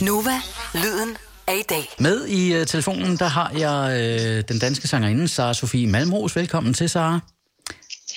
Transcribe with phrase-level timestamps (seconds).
[0.00, 0.40] Nova,
[0.74, 1.88] lyden af i dag.
[1.98, 4.00] Med i uh, telefonen, der har jeg
[4.38, 6.36] uh, den danske sangerinde, Sara Sofie Malmros.
[6.36, 7.20] Velkommen til, Sara.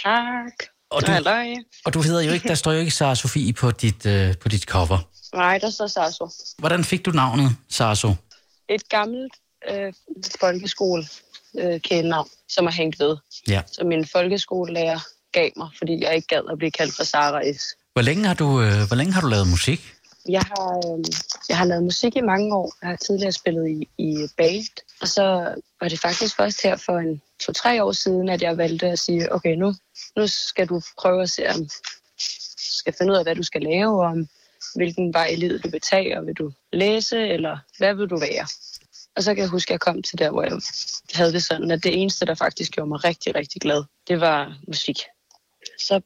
[0.03, 0.53] Tak.
[0.91, 1.55] Og du, Halløj.
[1.85, 4.49] og du hedder jo ikke, der står jo ikke Sara Sofie på dit, uh, på
[4.49, 4.97] dit cover.
[5.35, 6.29] Nej, der står Sasso.
[6.57, 8.13] Hvordan fik du navnet, Sarso?
[8.69, 9.33] Et gammelt
[9.69, 9.93] øh,
[10.39, 11.05] folkeskole
[11.59, 13.17] øh, kælenavn, som er hængt ved.
[13.47, 13.61] Ja.
[13.71, 14.99] Som min folkeskolelærer
[15.31, 17.61] gav mig, fordi jeg ikke gad at blive kaldt for Sara S.
[17.93, 19.93] Hvor længe har du, uh, hvor længe har du lavet musik?
[20.29, 21.05] Jeg har, øh,
[21.49, 22.73] jeg har lavet musik i mange år.
[22.81, 24.83] Jeg har tidligere spillet i, i band.
[25.01, 28.87] Og så var det faktisk først her for en to-tre år siden, at jeg valgte
[28.87, 29.73] at sige, okay, nu,
[30.17, 31.69] nu skal du prøve at se, om
[32.83, 34.27] skal finde ud af, hvad du skal lave, og om
[34.75, 38.19] hvilken vej i livet du vil tage, og vil du læse, eller hvad vil du
[38.19, 38.47] være?
[39.15, 40.59] Og så kan jeg huske, at jeg kom til der, hvor jeg
[41.13, 44.57] havde det sådan, at det eneste, der faktisk gjorde mig rigtig, rigtig glad, det var
[44.67, 44.97] musik.
[45.79, 46.01] Så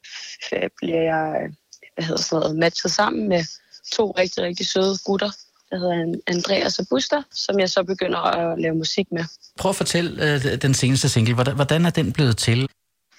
[0.77, 1.54] bliver jeg øh,
[1.98, 3.43] hvad hedder sådan noget, matchet sammen med
[3.94, 5.32] to rigtig, rigtig søde gutter,
[5.72, 9.24] der hedder Andreas og Buster, som jeg så begynder at lave musik med.
[9.57, 11.34] Prøv at fortælle uh, den seneste single.
[11.34, 12.70] Hvordan, hvordan er den blevet til?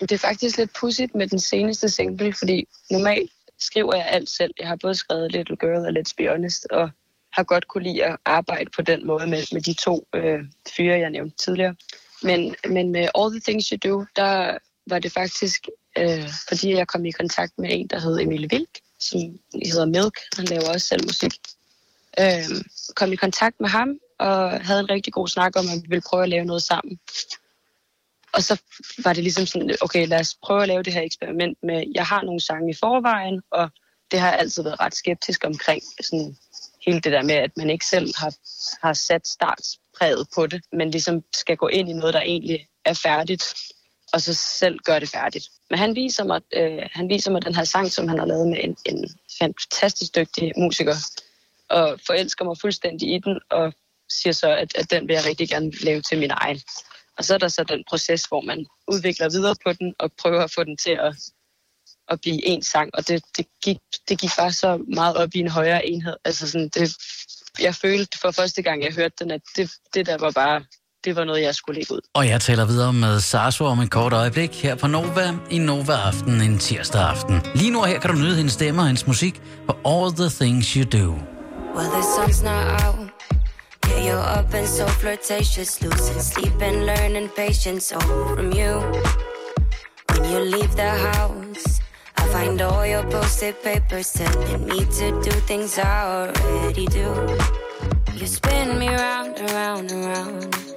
[0.01, 4.55] Det er faktisk lidt pudsigt med den seneste single, fordi normalt skriver jeg alt selv.
[4.59, 6.91] Jeg har både skrevet Little Girl og Let's Be Honest, og
[7.33, 10.41] har godt kunne lide at arbejde på den måde med, med de to øh,
[10.77, 11.75] fyre, jeg nævnte tidligere.
[12.23, 16.87] Men, men med All the Things You Do, der var det faktisk, øh, fordi jeg
[16.87, 19.21] kom i kontakt med en, der hed Emil Vilk, som
[19.65, 20.19] hedder Milk.
[20.37, 21.33] Han laver også selv musik.
[22.21, 22.65] Øh,
[22.97, 26.09] kom i kontakt med ham, og havde en rigtig god snak om, at vi ville
[26.11, 26.99] prøve at lave noget sammen.
[28.33, 28.61] Og så
[29.05, 32.07] var det ligesom sådan, okay, lad os prøve at lave det her eksperiment med, jeg
[32.07, 33.71] har nogle sange i forvejen, og
[34.11, 35.83] det har jeg altid været ret skeptisk omkring.
[36.01, 36.37] Sådan
[36.87, 38.35] hele det der med, at man ikke selv har,
[38.87, 42.95] har sat startspræget på det, men ligesom skal gå ind i noget, der egentlig er
[42.95, 43.55] færdigt,
[44.13, 45.49] og så selv gøre det færdigt.
[45.71, 48.49] Men han viser mig, øh, han viser mig den her sang, som han har lavet
[48.49, 50.95] med en, en fantastisk dygtig musiker,
[51.69, 53.73] og forelsker mig fuldstændig i den, og
[54.09, 56.61] siger så, at, at den vil jeg rigtig gerne lave til min egen.
[57.19, 60.45] Og så er der så den proces, hvor man udvikler videre på den, og prøver
[60.45, 61.15] at få den til at,
[62.09, 62.91] at blive en sang.
[62.95, 66.17] Og det, det, gik, det gik bare så meget op i en højere enhed.
[66.25, 66.97] Altså sådan, det,
[67.61, 70.65] jeg følte for første gang, jeg hørte den, at det, det der var bare,
[71.05, 72.01] det var noget, jeg skulle lægge ud.
[72.15, 75.93] Og jeg taler videre med Sarso om et kort øjeblik her på Nova i Nova
[75.93, 77.41] Aften en tirsdag aften.
[77.55, 80.29] Lige nu og her kan du nyde hendes stemme og hendes musik på All the
[80.45, 81.07] Things You Do.
[81.77, 82.99] Well, the sun's not out.
[83.89, 88.73] Yeah, you're up and so flirtatious, losing sleep and learning patience all from you.
[90.11, 91.81] When you leave the house,
[92.17, 97.09] I find all your posted papers telling me to do things I already do.
[98.19, 100.68] You spin me round and round and round.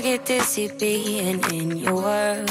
[0.00, 2.50] I get dizzy being in your world.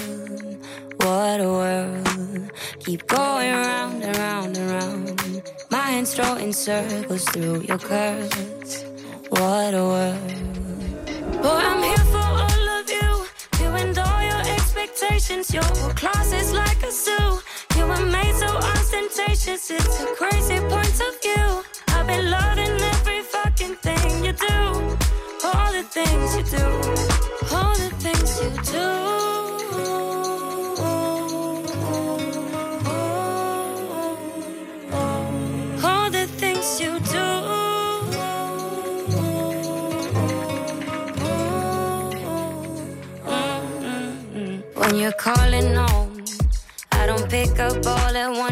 [0.98, 2.52] What a world.
[2.78, 5.42] Keep going round and round and round.
[5.72, 8.86] My hands throwing circles through your curves.
[9.30, 10.32] What a world.
[11.42, 13.10] Boy, I'm here for all of you.
[13.62, 15.52] You and all your expectations.
[15.52, 15.72] Your
[16.02, 17.40] closet's like a zoo.
[17.78, 19.72] You were made so ostentatious.
[19.72, 20.29] It's a crazy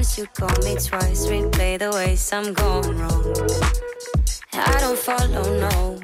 [0.07, 0.17] once.
[0.17, 3.35] You call me twice, replay the ways I'm going wrong.
[4.53, 5.99] I don't follow, no.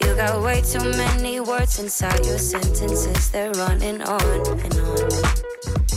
[0.00, 3.30] You got way too many words inside your sentences.
[3.30, 4.22] They're running on
[4.64, 5.10] and on.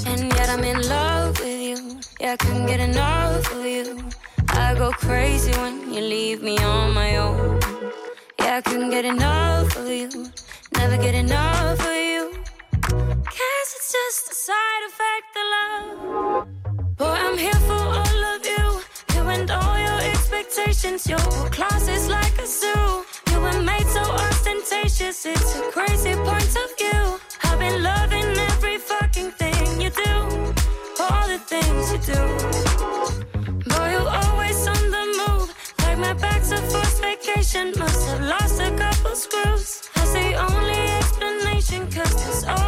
[0.08, 2.00] And yet I'm in love with you.
[2.20, 4.10] Yeah, I couldn't get enough of you.
[4.50, 7.60] I go crazy when you leave me on my own.
[8.40, 10.10] Yeah, I couldn't get enough of you.
[10.76, 12.32] Never get enough of you.
[13.38, 16.67] Guess it's just a side effect of love.
[16.98, 18.82] Boy, I'm here for all of you.
[19.14, 21.08] You and all your expectations.
[21.08, 21.20] Your
[21.52, 23.06] class is like a zoo.
[23.32, 25.24] You were made so ostentatious.
[25.26, 27.20] It's a crazy point of view.
[27.44, 30.14] I've been loving every fucking thing you do.
[31.00, 32.24] All the things you do.
[33.70, 35.54] Boy, you always on the move.
[35.84, 37.74] Like my back's a forced vacation.
[37.78, 39.88] Must have lost a couple screws.
[39.94, 41.92] That's the only explanation.
[41.92, 42.67] Cause there's always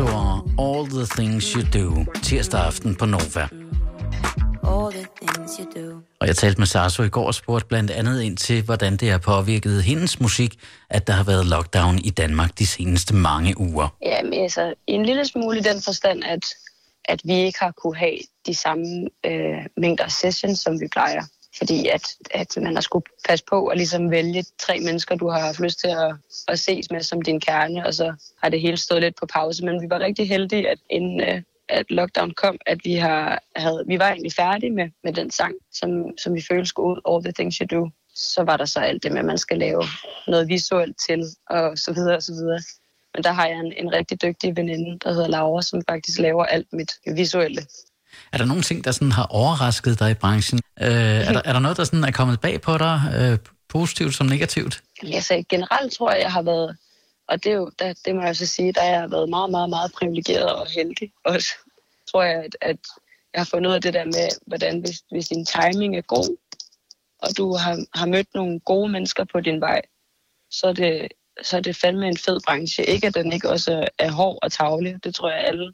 [0.00, 3.48] Og All the Things You Do, tirsdag aften på Nova.
[4.62, 6.00] All the things you do.
[6.20, 9.10] Og jeg talte med Sarso i går og spurgte blandt andet ind til, hvordan det
[9.10, 10.58] har påvirket hendes musik,
[10.90, 13.96] at der har været lockdown i Danmark de seneste mange uger.
[14.02, 16.44] Ja, men altså, en lille smule i den forstand, at,
[17.04, 21.22] at vi ikke har kunne have de samme øh, mængder sessions, som vi plejer.
[21.58, 25.40] Fordi at, at man har skulle passe på at ligesom vælge tre mennesker, du har
[25.40, 26.14] haft lyst til at,
[26.48, 29.64] at ses med som din kerne, og så har det hele stået lidt på pause.
[29.64, 33.84] Men vi var rigtig heldige, at inden øh, at lockdown kom, at vi, har, havde,
[33.86, 37.24] vi var egentlig færdige med, med den sang, som, som vi følte skulle ud, All
[37.24, 37.90] the Things You Do.
[38.14, 39.82] Så var der så alt det med, at man skal lave
[40.26, 42.60] noget visuelt til, og så videre og så videre.
[43.14, 46.44] Men der har jeg en, en rigtig dygtig veninde, der hedder Laura, som faktisk laver
[46.44, 47.62] alt mit visuelle.
[48.32, 50.60] Er der nogle ting, der sådan har overrasket dig i branchen?
[50.80, 54.14] Øh, er, der, er der noget, der sådan er kommet bag på dig, øh, positivt
[54.14, 54.82] som negativt?
[55.02, 56.76] Altså, generelt tror jeg, jeg har været,
[57.28, 59.50] og det, er jo, der, det må jeg så sige, der jeg har været meget,
[59.50, 61.48] meget, meget privilegeret og heldig også.
[62.10, 62.78] Tror jeg, at, at
[63.32, 66.36] jeg har fundet ud af det der med, hvordan hvis, hvis din timing er god,
[67.18, 69.82] og du har, har mødt nogle gode mennesker på din vej,
[70.50, 71.08] så er det,
[71.42, 72.84] så er det fandme en fed branche.
[72.84, 75.04] Ikke at den ikke også er, er hård og tavlig.
[75.04, 75.72] Det tror jeg alle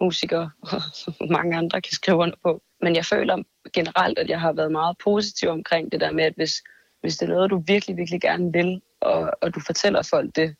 [0.00, 0.82] musikere og
[1.36, 2.62] mange andre kan skrive under på.
[2.80, 3.42] Men jeg føler
[3.72, 6.62] generelt, at jeg har været meget positiv omkring det der med, at hvis,
[7.00, 10.56] hvis det er noget, du virkelig, virkelig gerne vil, og, og du fortæller folk det,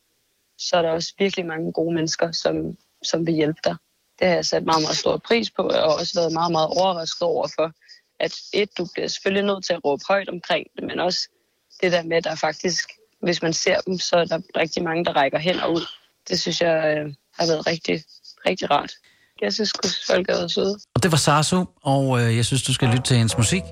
[0.57, 3.75] så er der også virkelig mange gode mennesker, som, som vil hjælpe dig.
[4.19, 7.21] Det har jeg sat meget, meget stor pris på, og også været meget, meget overrasket
[7.21, 7.71] over for,
[8.19, 11.29] at et, du bliver selvfølgelig nødt til at råbe højt omkring det, men også
[11.81, 12.89] det der med, at der faktisk,
[13.21, 15.85] hvis man ser dem, så er der rigtig mange, der rækker hen og ud.
[16.29, 18.03] Det synes jeg øh, har været rigtig,
[18.45, 18.93] rigtig rart.
[19.41, 19.71] Jeg synes,
[20.07, 20.77] folk er søde.
[20.95, 23.63] Og det var Sarso, og øh, jeg synes, du skal lytte til hendes musik.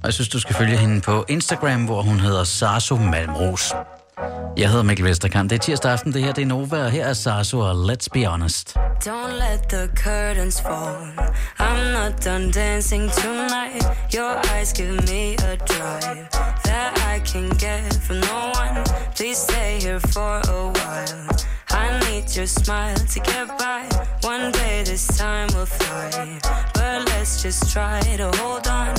[0.00, 3.72] Og jeg synes, du skal følge hende på Instagram, hvor hun hedder Sarso Malmros.
[4.56, 5.50] Jeg hedder Mikkel Vesterkamp.
[5.50, 8.06] Det er tirsdag aften, det her det er Nova, og her er Sarso og Let's
[8.12, 8.76] Be Honest.
[9.06, 10.96] Don't let the curtains fall.
[11.60, 13.84] I'm not done dancing tonight.
[14.14, 16.28] Your eyes give me a drive
[16.64, 18.84] that I can get from no one.
[19.16, 21.37] Please stay here for a while.
[22.36, 23.88] Your smile to get by.
[24.20, 26.38] One day this time will fly.
[26.74, 28.94] But let's just try to hold on.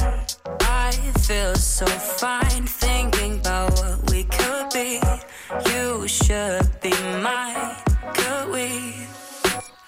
[0.62, 5.00] I feel so fine thinking about what we could be.
[5.72, 6.92] You should be
[7.24, 7.76] mine.
[8.14, 9.08] Could we?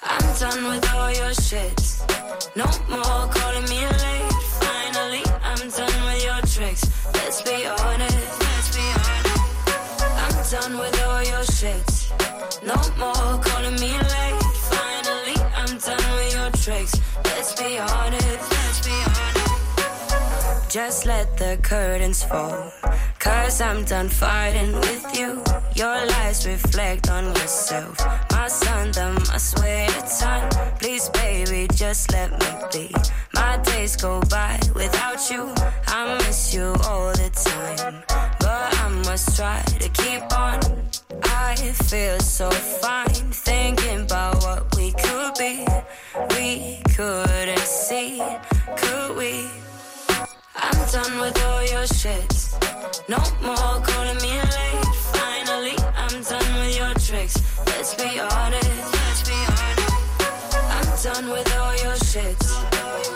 [0.03, 1.81] I'm done with all your shit.
[2.55, 4.33] No more calling me late.
[4.61, 6.85] Finally, I'm done with your tricks.
[7.15, 8.10] Let's be honest.
[17.63, 18.51] Be honest.
[18.51, 20.71] Let's be honest.
[20.71, 22.71] Just let the curtains fall.
[23.19, 25.43] Cause I'm done fighting with you.
[25.75, 27.97] Your lies reflect on yourself.
[28.31, 30.49] My son, them, I swear it's time.
[30.79, 32.95] Please, baby, just let me be.
[33.33, 35.53] My days go by without you.
[35.87, 38.03] I miss you all the time.
[38.39, 40.59] But I must try to keep on.
[41.23, 41.55] I
[41.89, 45.65] feel so fine thinking about what we could be.
[46.13, 48.21] We couldn't see,
[48.75, 49.45] could we?
[50.57, 52.49] I'm done with all your shit.
[53.07, 54.85] No more calling me late.
[55.15, 57.37] Finally, I'm done with your tricks.
[57.65, 58.93] Let's be honest.
[58.93, 59.91] Let's be honest.
[60.75, 62.37] I'm done with all your shit.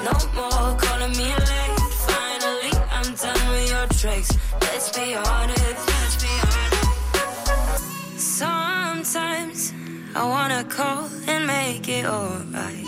[0.07, 1.79] No more calling me late.
[2.07, 4.31] Finally, I'm done with your tricks.
[4.61, 5.87] Let's be honest.
[5.89, 8.19] Let's be honest.
[8.21, 9.73] Sometimes
[10.15, 12.84] I wanna call and make it alright.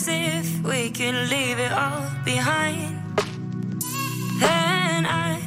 [0.00, 3.02] As if we could leave it all behind.
[4.38, 5.42] Then I,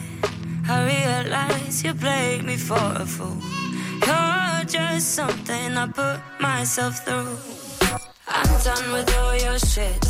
[0.67, 3.37] I realize you played me for a fool.
[4.05, 7.37] You're just something I put myself through.
[8.27, 10.03] I'm done with all your shit.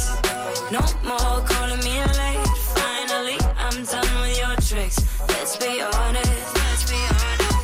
[0.72, 2.48] No more calling me late.
[2.82, 4.98] Finally, I'm done with your tricks.
[5.30, 6.56] Let's be honest.
[6.64, 7.62] Let's be honest.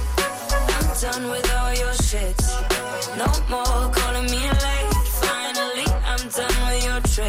[0.77, 1.96] I'm done with all your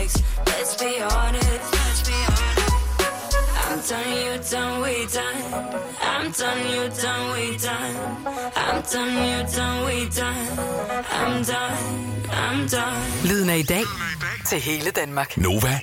[0.08, 0.22] tricks.
[0.46, 1.72] Let's be honest.
[1.72, 2.76] Let's be honest.
[3.70, 5.38] I'm done, you done, we done.
[6.02, 7.96] I'm done, you done, we done.
[8.56, 10.46] I'm done, you done, we done.
[11.10, 11.78] I'm done,
[12.30, 13.28] I'm done.
[13.28, 13.84] Lyden af i dag
[14.46, 15.36] til hele Danmark.
[15.36, 15.80] Nova